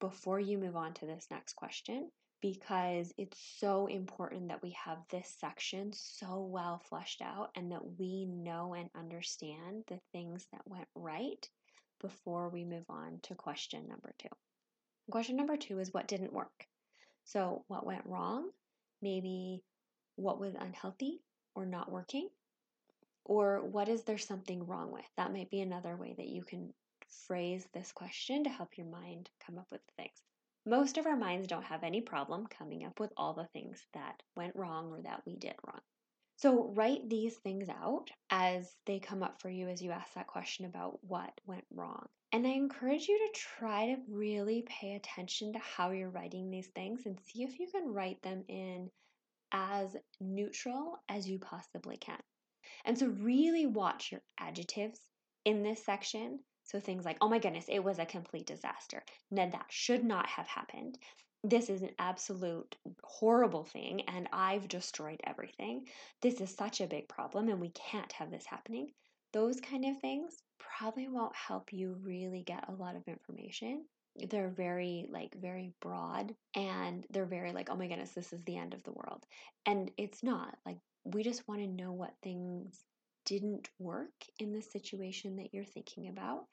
before 0.00 0.38
you 0.38 0.58
move 0.58 0.76
on 0.76 0.92
to 0.92 1.06
this 1.06 1.28
next 1.30 1.54
question 1.54 2.10
because 2.40 3.12
it's 3.18 3.38
so 3.58 3.86
important 3.86 4.48
that 4.48 4.62
we 4.62 4.76
have 4.84 4.98
this 5.10 5.34
section 5.38 5.92
so 5.92 6.40
well 6.50 6.80
fleshed 6.88 7.22
out 7.22 7.50
and 7.54 7.72
that 7.72 7.98
we 7.98 8.24
know 8.24 8.74
and 8.74 8.88
understand 8.96 9.84
the 9.88 10.00
things 10.12 10.46
that 10.52 10.62
went 10.64 10.88
right 10.94 11.48
before 12.00 12.48
we 12.48 12.64
move 12.64 12.84
on 12.88 13.20
to 13.22 13.34
question 13.34 13.86
number 13.88 14.14
two. 14.18 14.28
Question 15.10 15.36
number 15.36 15.56
two 15.56 15.78
is 15.78 15.92
what 15.92 16.08
didn't 16.08 16.32
work? 16.32 16.66
So, 17.24 17.64
what 17.68 17.84
went 17.84 18.06
wrong? 18.06 18.50
Maybe 19.02 19.62
what 20.16 20.40
was 20.40 20.54
unhealthy 20.58 21.20
or 21.54 21.66
not 21.66 21.90
working? 21.90 22.28
Or 23.24 23.60
what 23.62 23.88
is 23.88 24.04
there 24.04 24.18
something 24.18 24.66
wrong 24.66 24.90
with? 24.90 25.04
That 25.16 25.32
might 25.32 25.50
be 25.50 25.60
another 25.60 25.96
way 25.96 26.14
that 26.16 26.28
you 26.28 26.42
can 26.42 26.72
phrase 27.26 27.66
this 27.74 27.92
question 27.92 28.44
to 28.44 28.50
help 28.50 28.76
your 28.76 28.86
mind 28.86 29.30
come 29.44 29.58
up 29.58 29.66
with 29.70 29.82
things. 29.96 30.29
Most 30.66 30.98
of 30.98 31.06
our 31.06 31.16
minds 31.16 31.46
don't 31.46 31.64
have 31.64 31.82
any 31.82 32.00
problem 32.00 32.46
coming 32.46 32.84
up 32.84 33.00
with 33.00 33.12
all 33.16 33.32
the 33.32 33.48
things 33.52 33.86
that 33.94 34.22
went 34.36 34.54
wrong 34.54 34.92
or 34.92 35.00
that 35.02 35.22
we 35.26 35.36
did 35.36 35.54
wrong. 35.66 35.80
So 36.36 36.72
write 36.74 37.08
these 37.08 37.36
things 37.36 37.68
out 37.68 38.10
as 38.30 38.74
they 38.86 38.98
come 38.98 39.22
up 39.22 39.40
for 39.42 39.50
you 39.50 39.68
as 39.68 39.82
you 39.82 39.90
ask 39.90 40.14
that 40.14 40.26
question 40.26 40.64
about 40.64 40.98
what 41.02 41.38
went 41.46 41.64
wrong. 41.70 42.06
And 42.32 42.46
I 42.46 42.50
encourage 42.50 43.08
you 43.08 43.18
to 43.18 43.40
try 43.58 43.86
to 43.86 44.00
really 44.08 44.62
pay 44.66 44.94
attention 44.94 45.52
to 45.52 45.58
how 45.58 45.90
you're 45.90 46.08
writing 46.08 46.50
these 46.50 46.68
things 46.68 47.04
and 47.04 47.18
see 47.20 47.42
if 47.42 47.58
you 47.58 47.66
can 47.70 47.92
write 47.92 48.22
them 48.22 48.44
in 48.48 48.90
as 49.52 49.96
neutral 50.20 50.98
as 51.08 51.28
you 51.28 51.38
possibly 51.38 51.96
can. 51.96 52.20
And 52.84 52.98
so, 52.98 53.08
really 53.08 53.66
watch 53.66 54.12
your 54.12 54.22
adjectives 54.38 55.00
in 55.44 55.62
this 55.62 55.84
section 55.84 56.40
so 56.70 56.78
things 56.78 57.04
like, 57.04 57.16
oh 57.20 57.28
my 57.28 57.38
goodness, 57.38 57.64
it 57.68 57.82
was 57.82 57.98
a 57.98 58.06
complete 58.06 58.46
disaster. 58.46 59.02
Ned, 59.30 59.52
that 59.52 59.66
should 59.68 60.04
not 60.04 60.26
have 60.26 60.46
happened. 60.46 60.98
This 61.42 61.70
is 61.70 61.82
an 61.82 61.90
absolute 61.98 62.76
horrible 63.02 63.64
thing, 63.64 64.02
and 64.02 64.28
I've 64.32 64.68
destroyed 64.68 65.20
everything. 65.24 65.86
This 66.20 66.40
is 66.40 66.54
such 66.54 66.80
a 66.80 66.86
big 66.86 67.08
problem, 67.08 67.48
and 67.48 67.60
we 67.60 67.70
can't 67.70 68.12
have 68.12 68.30
this 68.30 68.44
happening. 68.46 68.90
Those 69.32 69.58
kind 69.60 69.84
of 69.86 69.98
things 70.00 70.36
probably 70.58 71.08
won't 71.08 71.34
help 71.34 71.72
you 71.72 71.96
really 72.02 72.42
get 72.42 72.68
a 72.68 72.72
lot 72.72 72.94
of 72.94 73.08
information. 73.08 73.84
They're 74.28 74.50
very, 74.50 75.06
like, 75.10 75.34
very 75.34 75.72
broad, 75.80 76.34
and 76.54 77.06
they're 77.10 77.24
very, 77.24 77.52
like, 77.52 77.70
oh 77.70 77.76
my 77.76 77.86
goodness, 77.86 78.10
this 78.10 78.32
is 78.32 78.42
the 78.44 78.58
end 78.58 78.74
of 78.74 78.82
the 78.82 78.92
world. 78.92 79.24
And 79.64 79.90
it's 79.96 80.22
not. 80.22 80.56
Like, 80.66 80.78
we 81.04 81.22
just 81.22 81.48
want 81.48 81.62
to 81.62 81.66
know 81.66 81.92
what 81.92 82.12
things 82.22 82.78
didn't 83.24 83.68
work 83.78 84.12
in 84.38 84.52
the 84.52 84.62
situation 84.62 85.36
that 85.36 85.52
you're 85.52 85.64
thinking 85.64 86.08
about. 86.08 86.44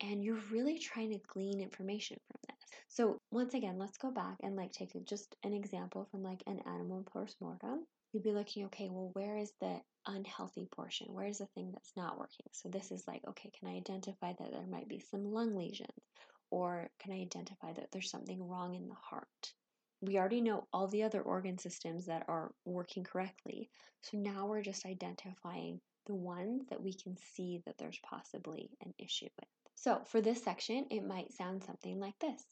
And 0.00 0.24
you're 0.24 0.40
really 0.50 0.78
trying 0.78 1.10
to 1.10 1.20
glean 1.28 1.60
information 1.60 2.16
from 2.26 2.40
this. 2.48 2.70
So, 2.88 3.18
once 3.30 3.54
again, 3.54 3.78
let's 3.78 3.98
go 3.98 4.10
back 4.10 4.36
and 4.42 4.56
like 4.56 4.72
take 4.72 4.92
just 5.04 5.36
an 5.44 5.52
example 5.52 6.08
from 6.10 6.22
like 6.22 6.42
an 6.46 6.60
animal 6.66 7.04
postmortem. 7.12 7.86
You'd 8.12 8.24
be 8.24 8.32
looking, 8.32 8.64
okay, 8.66 8.88
well, 8.90 9.10
where 9.12 9.36
is 9.36 9.52
the 9.60 9.80
unhealthy 10.06 10.68
portion? 10.74 11.06
Where 11.10 11.28
is 11.28 11.38
the 11.38 11.46
thing 11.54 11.70
that's 11.72 11.92
not 11.96 12.18
working? 12.18 12.46
So, 12.52 12.68
this 12.68 12.90
is 12.90 13.04
like, 13.06 13.22
okay, 13.28 13.50
can 13.58 13.68
I 13.68 13.76
identify 13.76 14.32
that 14.32 14.50
there 14.50 14.66
might 14.68 14.88
be 14.88 14.98
some 14.98 15.32
lung 15.32 15.54
lesions? 15.54 15.90
Or 16.50 16.90
can 16.98 17.12
I 17.12 17.20
identify 17.20 17.72
that 17.74 17.88
there's 17.92 18.10
something 18.10 18.46
wrong 18.46 18.74
in 18.74 18.88
the 18.88 18.94
heart? 18.94 19.52
we 20.02 20.18
already 20.18 20.40
know 20.40 20.66
all 20.72 20.88
the 20.88 21.04
other 21.04 21.22
organ 21.22 21.56
systems 21.56 22.06
that 22.06 22.24
are 22.26 22.52
working 22.64 23.04
correctly. 23.04 23.70
So 24.02 24.18
now 24.18 24.46
we're 24.46 24.62
just 24.62 24.84
identifying 24.84 25.80
the 26.06 26.14
ones 26.14 26.66
that 26.70 26.82
we 26.82 26.94
can 26.94 27.16
see 27.34 27.62
that 27.66 27.78
there's 27.78 28.00
possibly 28.02 28.70
an 28.84 28.94
issue 28.98 29.28
with. 29.38 29.48
So 29.74 30.02
for 30.04 30.20
this 30.20 30.42
section, 30.42 30.86
it 30.90 31.04
might 31.04 31.32
sound 31.32 31.64
something 31.64 31.98
like 31.98 32.18
this. 32.18 32.42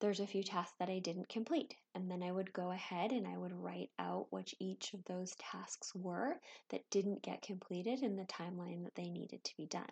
There's 0.00 0.20
a 0.20 0.26
few 0.26 0.44
tasks 0.44 0.76
that 0.78 0.88
I 0.88 1.00
didn't 1.00 1.28
complete, 1.28 1.74
and 1.94 2.08
then 2.08 2.22
I 2.22 2.30
would 2.30 2.52
go 2.52 2.70
ahead 2.70 3.10
and 3.10 3.26
I 3.26 3.36
would 3.36 3.52
write 3.52 3.90
out 3.98 4.28
which 4.30 4.54
each 4.60 4.94
of 4.94 5.04
those 5.04 5.34
tasks 5.36 5.92
were 5.94 6.40
that 6.70 6.88
didn't 6.90 7.22
get 7.22 7.42
completed 7.42 8.02
in 8.02 8.14
the 8.14 8.24
timeline 8.24 8.84
that 8.84 8.94
they 8.94 9.10
needed 9.10 9.42
to 9.42 9.56
be 9.56 9.66
done. 9.66 9.90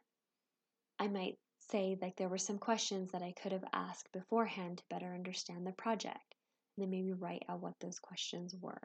I 0.99 1.08
might 1.08 1.38
say 1.70 1.99
like 2.00 2.16
there 2.16 2.28
were 2.28 2.38
some 2.38 2.58
questions 2.58 3.11
that 3.12 3.23
I 3.23 3.32
could 3.32 3.52
have 3.52 3.64
asked 3.73 4.12
beforehand 4.12 4.78
to 4.78 4.85
better 4.88 5.12
understand 5.12 5.66
the 5.66 5.73
project, 5.73 6.35
and 6.76 6.82
then 6.82 6.90
maybe 6.90 7.12
write 7.12 7.42
out 7.49 7.61
what 7.61 7.75
those 7.80 7.99
questions 7.99 8.54
were. 8.61 8.80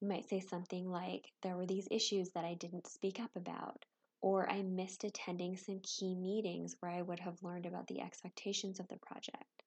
You 0.00 0.06
might 0.06 0.28
say 0.28 0.38
something 0.38 0.88
like, 0.88 1.32
There 1.42 1.56
were 1.56 1.66
these 1.66 1.88
issues 1.90 2.30
that 2.30 2.44
I 2.44 2.54
didn't 2.54 2.86
speak 2.86 3.18
up 3.18 3.34
about, 3.34 3.84
or 4.20 4.48
I 4.48 4.62
missed 4.62 5.02
attending 5.02 5.56
some 5.56 5.80
key 5.80 6.14
meetings 6.14 6.76
where 6.78 6.92
I 6.92 7.02
would 7.02 7.18
have 7.18 7.42
learned 7.42 7.66
about 7.66 7.88
the 7.88 8.00
expectations 8.00 8.78
of 8.78 8.86
the 8.86 8.98
project. 8.98 9.64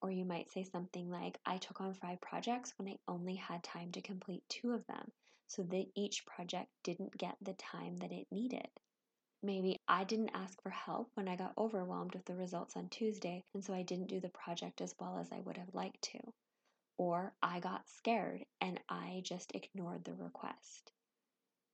Or 0.00 0.10
you 0.12 0.24
might 0.24 0.50
say 0.50 0.62
something 0.62 1.10
like, 1.10 1.40
I 1.44 1.58
took 1.58 1.80
on 1.80 1.94
five 1.94 2.20
projects 2.20 2.78
when 2.78 2.88
I 2.88 2.98
only 3.08 3.34
had 3.34 3.64
time 3.64 3.90
to 3.92 4.00
complete 4.00 4.48
two 4.48 4.70
of 4.70 4.86
them, 4.86 5.10
so 5.48 5.64
that 5.64 5.90
each 5.96 6.24
project 6.26 6.70
didn't 6.84 7.18
get 7.18 7.36
the 7.42 7.54
time 7.54 7.96
that 7.96 8.12
it 8.12 8.30
needed. 8.30 8.68
Maybe 9.42 9.80
I 9.88 10.04
didn't 10.04 10.30
ask 10.34 10.62
for 10.62 10.70
help 10.70 11.10
when 11.14 11.26
I 11.26 11.34
got 11.34 11.58
overwhelmed 11.58 12.14
with 12.14 12.24
the 12.24 12.36
results 12.36 12.76
on 12.76 12.88
Tuesday, 12.88 13.44
and 13.52 13.64
so 13.64 13.74
I 13.74 13.82
didn't 13.82 14.06
do 14.06 14.20
the 14.20 14.28
project 14.28 14.80
as 14.80 14.94
well 15.00 15.18
as 15.18 15.32
I 15.32 15.40
would 15.40 15.56
have 15.56 15.74
liked 15.74 16.02
to 16.02 16.20
or 17.00 17.32
I 17.42 17.60
got 17.60 17.88
scared 17.88 18.44
and 18.60 18.78
I 18.86 19.22
just 19.24 19.52
ignored 19.54 20.04
the 20.04 20.12
request. 20.12 20.92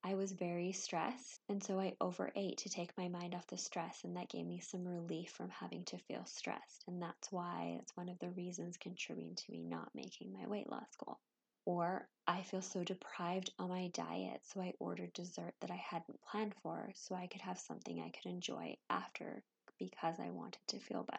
I 0.05 0.15
was 0.15 0.31
very 0.31 0.71
stressed, 0.71 1.41
and 1.49 1.61
so 1.61 1.81
I 1.81 1.97
overate 2.01 2.59
to 2.59 2.69
take 2.69 2.97
my 2.97 3.09
mind 3.09 3.35
off 3.35 3.49
the 3.49 3.59
stress, 3.59 4.05
and 4.05 4.17
that 4.17 4.29
gave 4.29 4.47
me 4.47 4.61
some 4.61 4.87
relief 4.87 5.33
from 5.33 5.51
having 5.51 5.85
to 5.87 5.99
feel 5.99 6.25
stressed. 6.27 6.85
And 6.87 7.03
that's 7.03 7.33
why 7.33 7.77
it's 7.81 7.97
one 7.97 8.09
of 8.09 8.21
the 8.21 8.31
reasons 8.31 8.77
contributing 8.77 9.35
to 9.35 9.51
me 9.51 9.65
not 9.65 9.91
making 9.97 10.33
my 10.33 10.47
weight 10.47 10.71
loss 10.71 10.95
goal. 11.05 11.19
Or 11.65 12.09
I 12.29 12.43
feel 12.43 12.63
so 12.63 12.85
deprived 12.85 13.51
on 13.59 13.71
my 13.71 13.89
diet, 13.89 14.43
so 14.45 14.61
I 14.61 14.75
ordered 14.79 15.13
dessert 15.13 15.55
that 15.61 15.73
I 15.73 15.83
hadn't 15.91 16.23
planned 16.31 16.55
for 16.63 16.93
so 16.95 17.17
I 17.17 17.27
could 17.27 17.41
have 17.41 17.59
something 17.59 18.01
I 18.01 18.11
could 18.11 18.31
enjoy 18.31 18.77
after 18.89 19.43
because 19.77 20.21
I 20.21 20.31
wanted 20.31 20.61
to 20.69 20.79
feel 20.79 21.03
better 21.03 21.19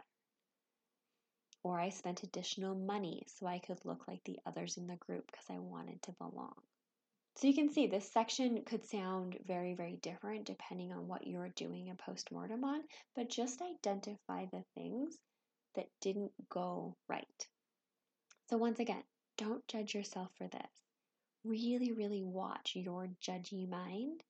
or 1.67 1.81
I 1.81 1.89
spent 1.89 2.23
additional 2.23 2.75
money 2.75 3.23
so 3.27 3.45
I 3.45 3.59
could 3.59 3.83
look 3.83 4.07
like 4.07 4.23
the 4.23 4.39
others 4.45 4.77
in 4.77 4.87
the 4.87 4.95
group 4.95 5.25
because 5.27 5.45
I 5.49 5.59
wanted 5.59 6.01
to 6.03 6.13
belong. 6.13 6.53
So 7.35 7.47
you 7.47 7.53
can 7.53 7.69
see 7.69 7.87
this 7.87 8.09
section 8.09 8.63
could 8.63 8.85
sound 8.85 9.37
very, 9.45 9.73
very 9.73 9.97
different 10.01 10.45
depending 10.45 10.93
on 10.93 11.09
what 11.09 11.27
you're 11.27 11.49
doing 11.49 11.89
a 11.89 11.95
postmortem 11.95 12.63
on, 12.63 12.83
but 13.17 13.29
just 13.29 13.61
identify 13.61 14.45
the 14.45 14.63
things 14.75 15.17
that 15.75 15.89
didn't 15.99 16.31
go 16.49 16.95
right. 17.09 17.47
So 18.49 18.55
once 18.55 18.79
again, 18.79 19.03
don't 19.37 19.67
judge 19.67 19.93
yourself 19.93 20.29
for 20.37 20.47
this. 20.47 20.71
Really, 21.43 21.91
really 21.91 22.23
watch 22.23 22.71
your 22.75 23.09
judgy 23.21 23.67
mind 23.67 24.23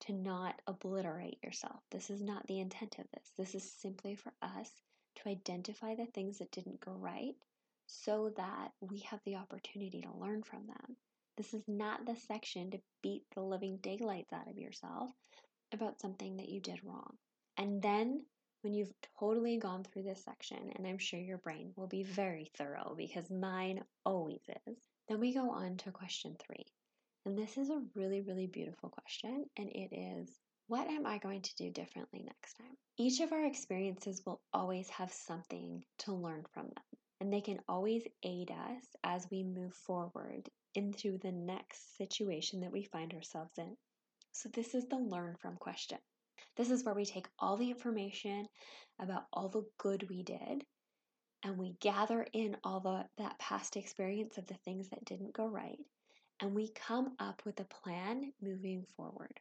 to 0.00 0.12
not 0.12 0.60
obliterate 0.66 1.38
yourself. 1.44 1.80
This 1.92 2.10
is 2.10 2.20
not 2.20 2.44
the 2.48 2.58
intent 2.58 2.96
of 2.98 3.06
this. 3.14 3.30
This 3.38 3.54
is 3.54 3.72
simply 3.80 4.16
for 4.16 4.32
us 4.42 4.70
to 5.16 5.28
identify 5.28 5.94
the 5.94 6.06
things 6.06 6.38
that 6.38 6.52
didn't 6.52 6.84
go 6.84 6.92
right 6.92 7.34
so 7.86 8.32
that 8.36 8.72
we 8.80 9.00
have 9.00 9.20
the 9.24 9.36
opportunity 9.36 10.00
to 10.00 10.18
learn 10.18 10.42
from 10.42 10.66
them. 10.66 10.96
This 11.36 11.54
is 11.54 11.62
not 11.66 12.06
the 12.06 12.16
section 12.16 12.70
to 12.70 12.80
beat 13.02 13.24
the 13.34 13.40
living 13.40 13.78
daylights 13.78 14.32
out 14.32 14.48
of 14.48 14.58
yourself 14.58 15.10
about 15.72 16.00
something 16.00 16.36
that 16.36 16.48
you 16.48 16.60
did 16.60 16.80
wrong. 16.84 17.16
And 17.56 17.82
then 17.82 18.24
when 18.62 18.74
you've 18.74 18.92
totally 19.18 19.56
gone 19.56 19.84
through 19.84 20.02
this 20.02 20.22
section, 20.24 20.70
and 20.76 20.86
I'm 20.86 20.98
sure 20.98 21.18
your 21.18 21.38
brain 21.38 21.72
will 21.76 21.86
be 21.86 22.02
very 22.02 22.50
thorough 22.56 22.94
because 22.96 23.30
mine 23.30 23.82
always 24.04 24.42
is, 24.66 24.76
then 25.08 25.18
we 25.18 25.32
go 25.32 25.50
on 25.50 25.76
to 25.78 25.90
question 25.90 26.36
three. 26.38 26.66
And 27.26 27.36
this 27.38 27.56
is 27.56 27.70
a 27.70 27.82
really, 27.94 28.20
really 28.20 28.46
beautiful 28.46 28.88
question, 28.90 29.46
and 29.56 29.68
it 29.70 29.94
is 29.94 30.28
what 30.70 30.86
am 30.86 31.04
I 31.04 31.18
going 31.18 31.42
to 31.42 31.54
do 31.56 31.68
differently 31.68 32.22
next 32.24 32.54
time? 32.54 32.76
Each 32.96 33.18
of 33.18 33.32
our 33.32 33.44
experiences 33.44 34.22
will 34.24 34.40
always 34.52 34.88
have 34.90 35.12
something 35.12 35.82
to 35.98 36.14
learn 36.14 36.44
from 36.54 36.66
them, 36.66 36.84
and 37.20 37.32
they 37.32 37.40
can 37.40 37.58
always 37.68 38.06
aid 38.22 38.52
us 38.52 38.84
as 39.02 39.26
we 39.32 39.42
move 39.42 39.74
forward 39.74 40.48
into 40.76 41.18
the 41.18 41.32
next 41.32 41.96
situation 41.96 42.60
that 42.60 42.70
we 42.70 42.84
find 42.84 43.12
ourselves 43.12 43.50
in. 43.58 43.76
So, 44.30 44.48
this 44.54 44.76
is 44.76 44.86
the 44.86 44.96
learn 44.96 45.34
from 45.42 45.56
question. 45.56 45.98
This 46.56 46.70
is 46.70 46.84
where 46.84 46.94
we 46.94 47.04
take 47.04 47.26
all 47.40 47.56
the 47.56 47.70
information 47.72 48.46
about 49.00 49.24
all 49.32 49.48
the 49.48 49.64
good 49.76 50.08
we 50.08 50.22
did 50.22 50.64
and 51.42 51.58
we 51.58 51.74
gather 51.80 52.24
in 52.32 52.56
all 52.62 52.78
the 52.78 53.06
that 53.18 53.40
past 53.40 53.76
experience 53.76 54.38
of 54.38 54.46
the 54.46 54.58
things 54.64 54.88
that 54.90 55.04
didn't 55.04 55.34
go 55.34 55.48
right 55.48 55.80
and 56.40 56.54
we 56.54 56.68
come 56.68 57.16
up 57.18 57.42
with 57.44 57.58
a 57.58 57.64
plan 57.64 58.32
moving 58.40 58.84
forward. 58.96 59.40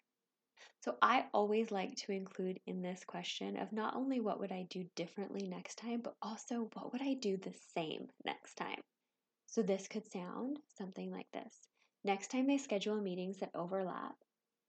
So 0.81 0.97
I 1.01 1.25
always 1.33 1.71
like 1.71 1.95
to 1.97 2.11
include 2.11 2.59
in 2.67 2.81
this 2.81 3.03
question 3.05 3.57
of 3.57 3.71
not 3.71 3.95
only 3.95 4.19
what 4.19 4.39
would 4.39 4.51
I 4.51 4.63
do 4.69 4.85
differently 4.95 5.47
next 5.47 5.75
time, 5.77 6.01
but 6.01 6.15
also 6.21 6.69
what 6.73 6.91
would 6.93 7.01
I 7.01 7.15
do 7.15 7.37
the 7.37 7.53
same 7.75 8.07
next 8.25 8.55
time. 8.55 8.81
So 9.47 9.61
this 9.61 9.87
could 9.87 10.09
sound 10.11 10.59
something 10.77 11.11
like 11.11 11.27
this. 11.33 11.53
Next 12.03 12.31
time 12.31 12.47
they 12.47 12.57
schedule 12.57 13.01
meetings 13.01 13.37
that 13.39 13.51
overlap, 13.55 14.15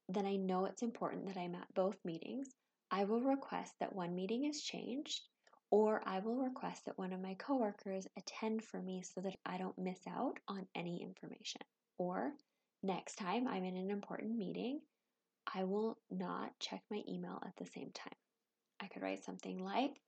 then 0.09 0.25
I 0.25 0.35
know 0.37 0.65
it's 0.65 0.81
important 0.83 1.27
that 1.27 1.37
I'm 1.37 1.55
at 1.55 1.73
both 1.73 1.97
meetings. 2.05 2.49
I 2.91 3.05
will 3.05 3.21
request 3.21 3.73
that 3.79 3.95
one 3.95 4.15
meeting 4.15 4.45
is 4.45 4.61
changed 4.61 5.21
Or 5.69 6.01
I 6.05 6.19
will 6.19 6.35
request 6.37 6.85
that 6.85 6.97
one 6.97 7.13
of 7.13 7.21
my 7.21 7.33
coworkers 7.35 8.07
attend 8.17 8.63
for 8.63 8.81
me 8.81 9.03
so 9.03 9.21
that 9.21 9.35
I 9.45 9.57
don't 9.57 9.77
miss 9.77 9.99
out 10.07 10.39
on 10.47 10.67
any 10.75 11.01
information. 11.01 11.61
Or 11.97 12.33
next 12.83 13.15
time 13.15 13.47
I'm 13.47 13.63
in 13.63 13.77
an 13.77 13.89
important 13.89 14.37
meeting, 14.37 14.81
I 15.47 15.63
will 15.63 15.97
not 16.09 16.57
check 16.59 16.83
my 16.89 17.03
email 17.07 17.41
at 17.45 17.55
the 17.57 17.65
same 17.65 17.91
time. 17.91 18.15
I 18.79 18.87
could 18.87 19.01
write 19.01 19.23
something 19.23 19.63
like, 19.63 20.01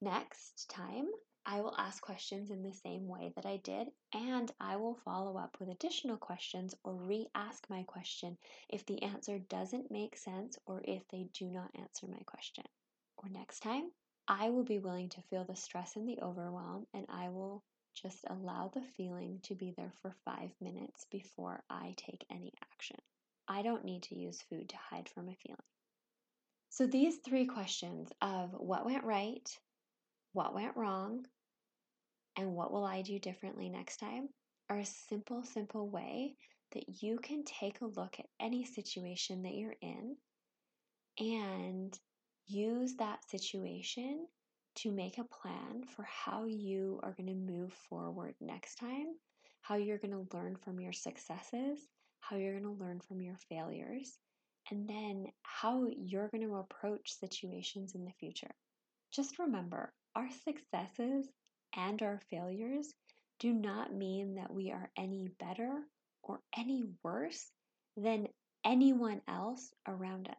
Next 0.00 0.68
time, 0.68 1.08
I 1.46 1.60
will 1.60 1.76
ask 1.76 2.02
questions 2.02 2.50
in 2.50 2.62
the 2.62 2.72
same 2.72 3.06
way 3.06 3.32
that 3.36 3.46
I 3.46 3.58
did, 3.58 3.92
and 4.12 4.50
I 4.60 4.76
will 4.76 4.94
follow 4.94 5.36
up 5.36 5.56
with 5.58 5.68
additional 5.68 6.16
questions 6.16 6.74
or 6.84 6.94
re 6.94 7.28
ask 7.34 7.68
my 7.70 7.84
question 7.84 8.38
if 8.68 8.84
the 8.86 9.02
answer 9.02 9.38
doesn't 9.38 9.90
make 9.90 10.16
sense 10.16 10.58
or 10.66 10.82
if 10.84 11.06
they 11.08 11.28
do 11.32 11.50
not 11.50 11.70
answer 11.74 12.06
my 12.06 12.20
question. 12.26 12.64
Or 13.16 13.28
next 13.28 13.60
time, 13.60 13.92
I 14.28 14.50
will 14.50 14.64
be 14.64 14.78
willing 14.78 15.08
to 15.10 15.22
feel 15.22 15.44
the 15.44 15.56
stress 15.56 15.96
and 15.96 16.08
the 16.08 16.20
overwhelm, 16.20 16.86
and 16.94 17.06
I 17.08 17.28
will 17.28 17.64
just 17.94 18.24
allow 18.28 18.68
the 18.68 18.82
feeling 18.96 19.40
to 19.44 19.54
be 19.54 19.72
there 19.76 19.92
for 20.00 20.14
five 20.24 20.50
minutes 20.60 21.06
before 21.10 21.62
I 21.68 21.94
take 21.96 22.24
any 22.30 22.52
action. 22.72 22.98
I 23.48 23.62
don't 23.62 23.84
need 23.84 24.04
to 24.04 24.14
use 24.18 24.42
food 24.42 24.68
to 24.68 24.76
hide 24.76 25.08
from 25.08 25.28
a 25.28 25.34
feeling. 25.34 25.58
So, 26.70 26.86
these 26.86 27.18
three 27.18 27.46
questions 27.46 28.10
of 28.22 28.52
what 28.52 28.86
went 28.86 29.04
right, 29.04 29.48
what 30.32 30.54
went 30.54 30.76
wrong, 30.76 31.26
and 32.36 32.54
what 32.54 32.72
will 32.72 32.84
I 32.84 33.02
do 33.02 33.18
differently 33.18 33.68
next 33.68 33.98
time 33.98 34.28
are 34.70 34.78
a 34.78 34.84
simple, 34.84 35.42
simple 35.42 35.88
way 35.88 36.36
that 36.72 37.02
you 37.02 37.18
can 37.18 37.44
take 37.44 37.80
a 37.80 37.86
look 37.86 38.16
at 38.18 38.26
any 38.40 38.64
situation 38.64 39.42
that 39.42 39.54
you're 39.54 39.76
in 39.82 40.16
and 41.18 41.98
use 42.46 42.94
that 42.94 43.28
situation 43.30 44.26
to 44.74 44.90
make 44.90 45.18
a 45.18 45.24
plan 45.24 45.84
for 45.94 46.04
how 46.04 46.46
you 46.46 46.98
are 47.02 47.12
going 47.12 47.26
to 47.26 47.52
move 47.52 47.72
forward 47.90 48.34
next 48.40 48.76
time, 48.76 49.08
how 49.60 49.74
you're 49.74 49.98
going 49.98 50.12
to 50.12 50.36
learn 50.36 50.56
from 50.56 50.80
your 50.80 50.92
successes, 50.92 51.78
how 52.22 52.36
you're 52.36 52.58
going 52.58 52.76
to 52.76 52.82
learn 52.82 53.00
from 53.00 53.20
your 53.20 53.36
failures, 53.48 54.18
and 54.70 54.88
then 54.88 55.26
how 55.42 55.86
you're 55.94 56.28
going 56.28 56.48
to 56.48 56.56
approach 56.56 57.18
situations 57.18 57.94
in 57.94 58.04
the 58.04 58.12
future. 58.18 58.54
Just 59.12 59.38
remember, 59.38 59.92
our 60.16 60.28
successes 60.44 61.28
and 61.76 62.00
our 62.00 62.20
failures 62.30 62.88
do 63.40 63.52
not 63.52 63.92
mean 63.92 64.36
that 64.36 64.52
we 64.52 64.70
are 64.70 64.90
any 64.96 65.28
better 65.38 65.70
or 66.22 66.40
any 66.56 66.84
worse 67.02 67.50
than 67.96 68.28
anyone 68.64 69.20
else 69.28 69.72
around 69.86 70.28
us. 70.28 70.36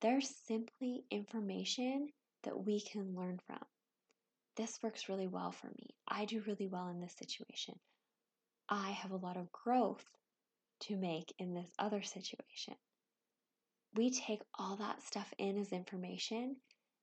They're 0.00 0.20
simply 0.20 1.04
information 1.10 2.08
that 2.42 2.58
we 2.58 2.80
can 2.80 3.14
learn 3.14 3.38
from. 3.46 3.60
This 4.56 4.78
works 4.82 5.08
really 5.08 5.28
well 5.28 5.52
for 5.52 5.68
me. 5.68 5.94
I 6.08 6.24
do 6.24 6.42
really 6.46 6.66
well 6.66 6.88
in 6.88 7.00
this 7.00 7.14
situation. 7.16 7.78
I 8.68 8.90
have 8.90 9.12
a 9.12 9.16
lot 9.16 9.36
of 9.36 9.52
growth 9.52 10.04
to 10.82 10.96
make 10.96 11.32
in 11.38 11.54
this 11.54 11.70
other 11.78 12.02
situation. 12.02 12.74
We 13.94 14.10
take 14.10 14.40
all 14.58 14.76
that 14.76 15.02
stuff 15.02 15.32
in 15.38 15.58
as 15.58 15.72
information 15.72 16.56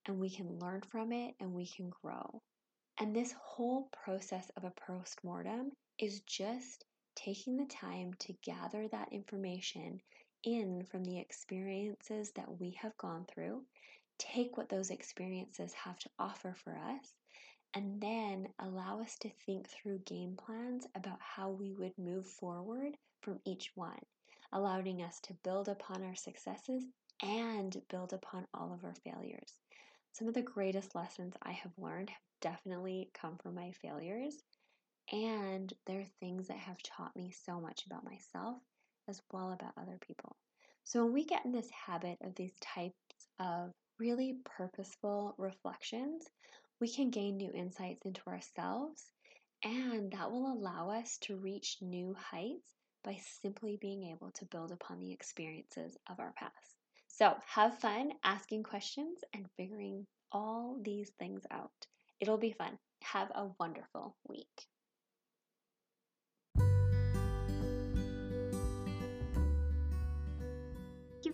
and 0.06 0.18
we 0.18 0.30
can 0.30 0.58
learn 0.58 0.82
from 0.82 1.12
it 1.12 1.34
and 1.40 1.52
we 1.52 1.66
can 1.66 1.90
grow. 2.02 2.42
And 2.98 3.14
this 3.14 3.34
whole 3.40 3.88
process 4.04 4.50
of 4.56 4.64
a 4.64 4.72
postmortem 4.86 5.70
is 5.98 6.20
just 6.20 6.84
taking 7.16 7.56
the 7.56 7.66
time 7.66 8.14
to 8.20 8.34
gather 8.42 8.88
that 8.88 9.12
information 9.12 10.00
in 10.44 10.84
from 10.90 11.04
the 11.04 11.18
experiences 11.18 12.32
that 12.32 12.60
we 12.60 12.76
have 12.80 12.96
gone 12.96 13.26
through, 13.32 13.62
take 14.18 14.56
what 14.56 14.68
those 14.68 14.90
experiences 14.90 15.72
have 15.74 15.98
to 15.98 16.10
offer 16.18 16.54
for 16.64 16.76
us, 16.76 17.12
and 17.74 18.00
then 18.00 18.48
allow 18.58 19.00
us 19.00 19.16
to 19.18 19.30
think 19.46 19.68
through 19.68 19.98
game 20.00 20.36
plans 20.36 20.86
about 20.94 21.18
how 21.20 21.50
we 21.50 21.72
would 21.72 21.96
move 21.98 22.26
forward 22.26 22.96
from 23.20 23.40
each 23.44 23.70
one, 23.74 23.98
allowing 24.52 25.02
us 25.02 25.20
to 25.20 25.34
build 25.44 25.68
upon 25.68 26.02
our 26.02 26.16
successes 26.16 26.84
and 27.22 27.80
build 27.88 28.12
upon 28.12 28.46
all 28.54 28.72
of 28.72 28.84
our 28.84 28.94
failures. 29.04 29.54
Some 30.12 30.26
of 30.26 30.34
the 30.34 30.42
greatest 30.42 30.94
lessons 30.94 31.34
I 31.42 31.52
have 31.52 31.72
learned 31.78 32.10
have 32.10 32.18
definitely 32.40 33.10
come 33.14 33.36
from 33.38 33.54
my 33.54 33.72
failures, 33.82 34.36
and 35.12 35.72
they're 35.86 36.06
things 36.18 36.48
that 36.48 36.58
have 36.58 36.82
taught 36.82 37.14
me 37.14 37.32
so 37.46 37.60
much 37.60 37.86
about 37.86 38.04
myself 38.04 38.56
as 39.08 39.22
well 39.32 39.52
about 39.52 39.72
other 39.76 39.98
people. 40.06 40.36
So 40.84 41.04
when 41.04 41.12
we 41.12 41.24
get 41.24 41.44
in 41.44 41.52
this 41.52 41.70
habit 41.70 42.18
of 42.22 42.34
these 42.34 42.54
types 42.60 42.94
of 43.38 43.72
really 43.98 44.38
purposeful 44.44 45.34
reflections, 45.38 46.26
we 46.80 46.88
can 46.88 47.10
gain 47.10 47.36
new 47.36 47.52
insights 47.52 48.06
into 48.06 48.22
ourselves, 48.26 49.04
and 49.62 50.10
that 50.12 50.30
will 50.30 50.50
allow 50.50 50.90
us 50.90 51.18
to 51.18 51.36
reach 51.36 51.76
new 51.82 52.14
heights 52.14 52.74
by 53.04 53.18
simply 53.42 53.78
being 53.80 54.04
able 54.10 54.30
to 54.32 54.46
build 54.46 54.72
upon 54.72 54.98
the 54.98 55.12
experiences 55.12 55.96
of 56.08 56.18
our 56.18 56.32
past. 56.38 56.76
So, 57.08 57.34
have 57.46 57.78
fun 57.78 58.12
asking 58.24 58.62
questions 58.62 59.18
and 59.34 59.46
figuring 59.56 60.06
all 60.32 60.78
these 60.82 61.10
things 61.18 61.42
out. 61.50 61.86
It'll 62.20 62.38
be 62.38 62.52
fun. 62.52 62.78
Have 63.02 63.30
a 63.34 63.48
wonderful 63.58 64.16
week. 64.28 64.46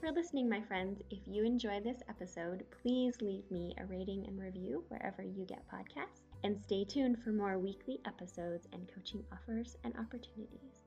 For 0.07 0.13
listening, 0.13 0.49
my 0.49 0.61
friends. 0.61 1.03
If 1.11 1.19
you 1.27 1.45
enjoy 1.45 1.81
this 1.81 2.01
episode, 2.09 2.65
please 2.81 3.21
leave 3.21 3.51
me 3.51 3.75
a 3.77 3.87
rating 3.87 4.25
and 4.29 4.39
review 4.39 4.85
wherever 4.87 5.21
you 5.21 5.45
get 5.45 5.69
podcasts. 5.69 6.23
And 6.45 6.61
stay 6.61 6.85
tuned 6.85 7.17
for 7.25 7.31
more 7.31 7.59
weekly 7.59 7.99
episodes 8.07 8.69
and 8.73 8.89
coaching 8.95 9.25
offers 9.33 9.77
and 9.83 9.93
opportunities. 9.97 10.86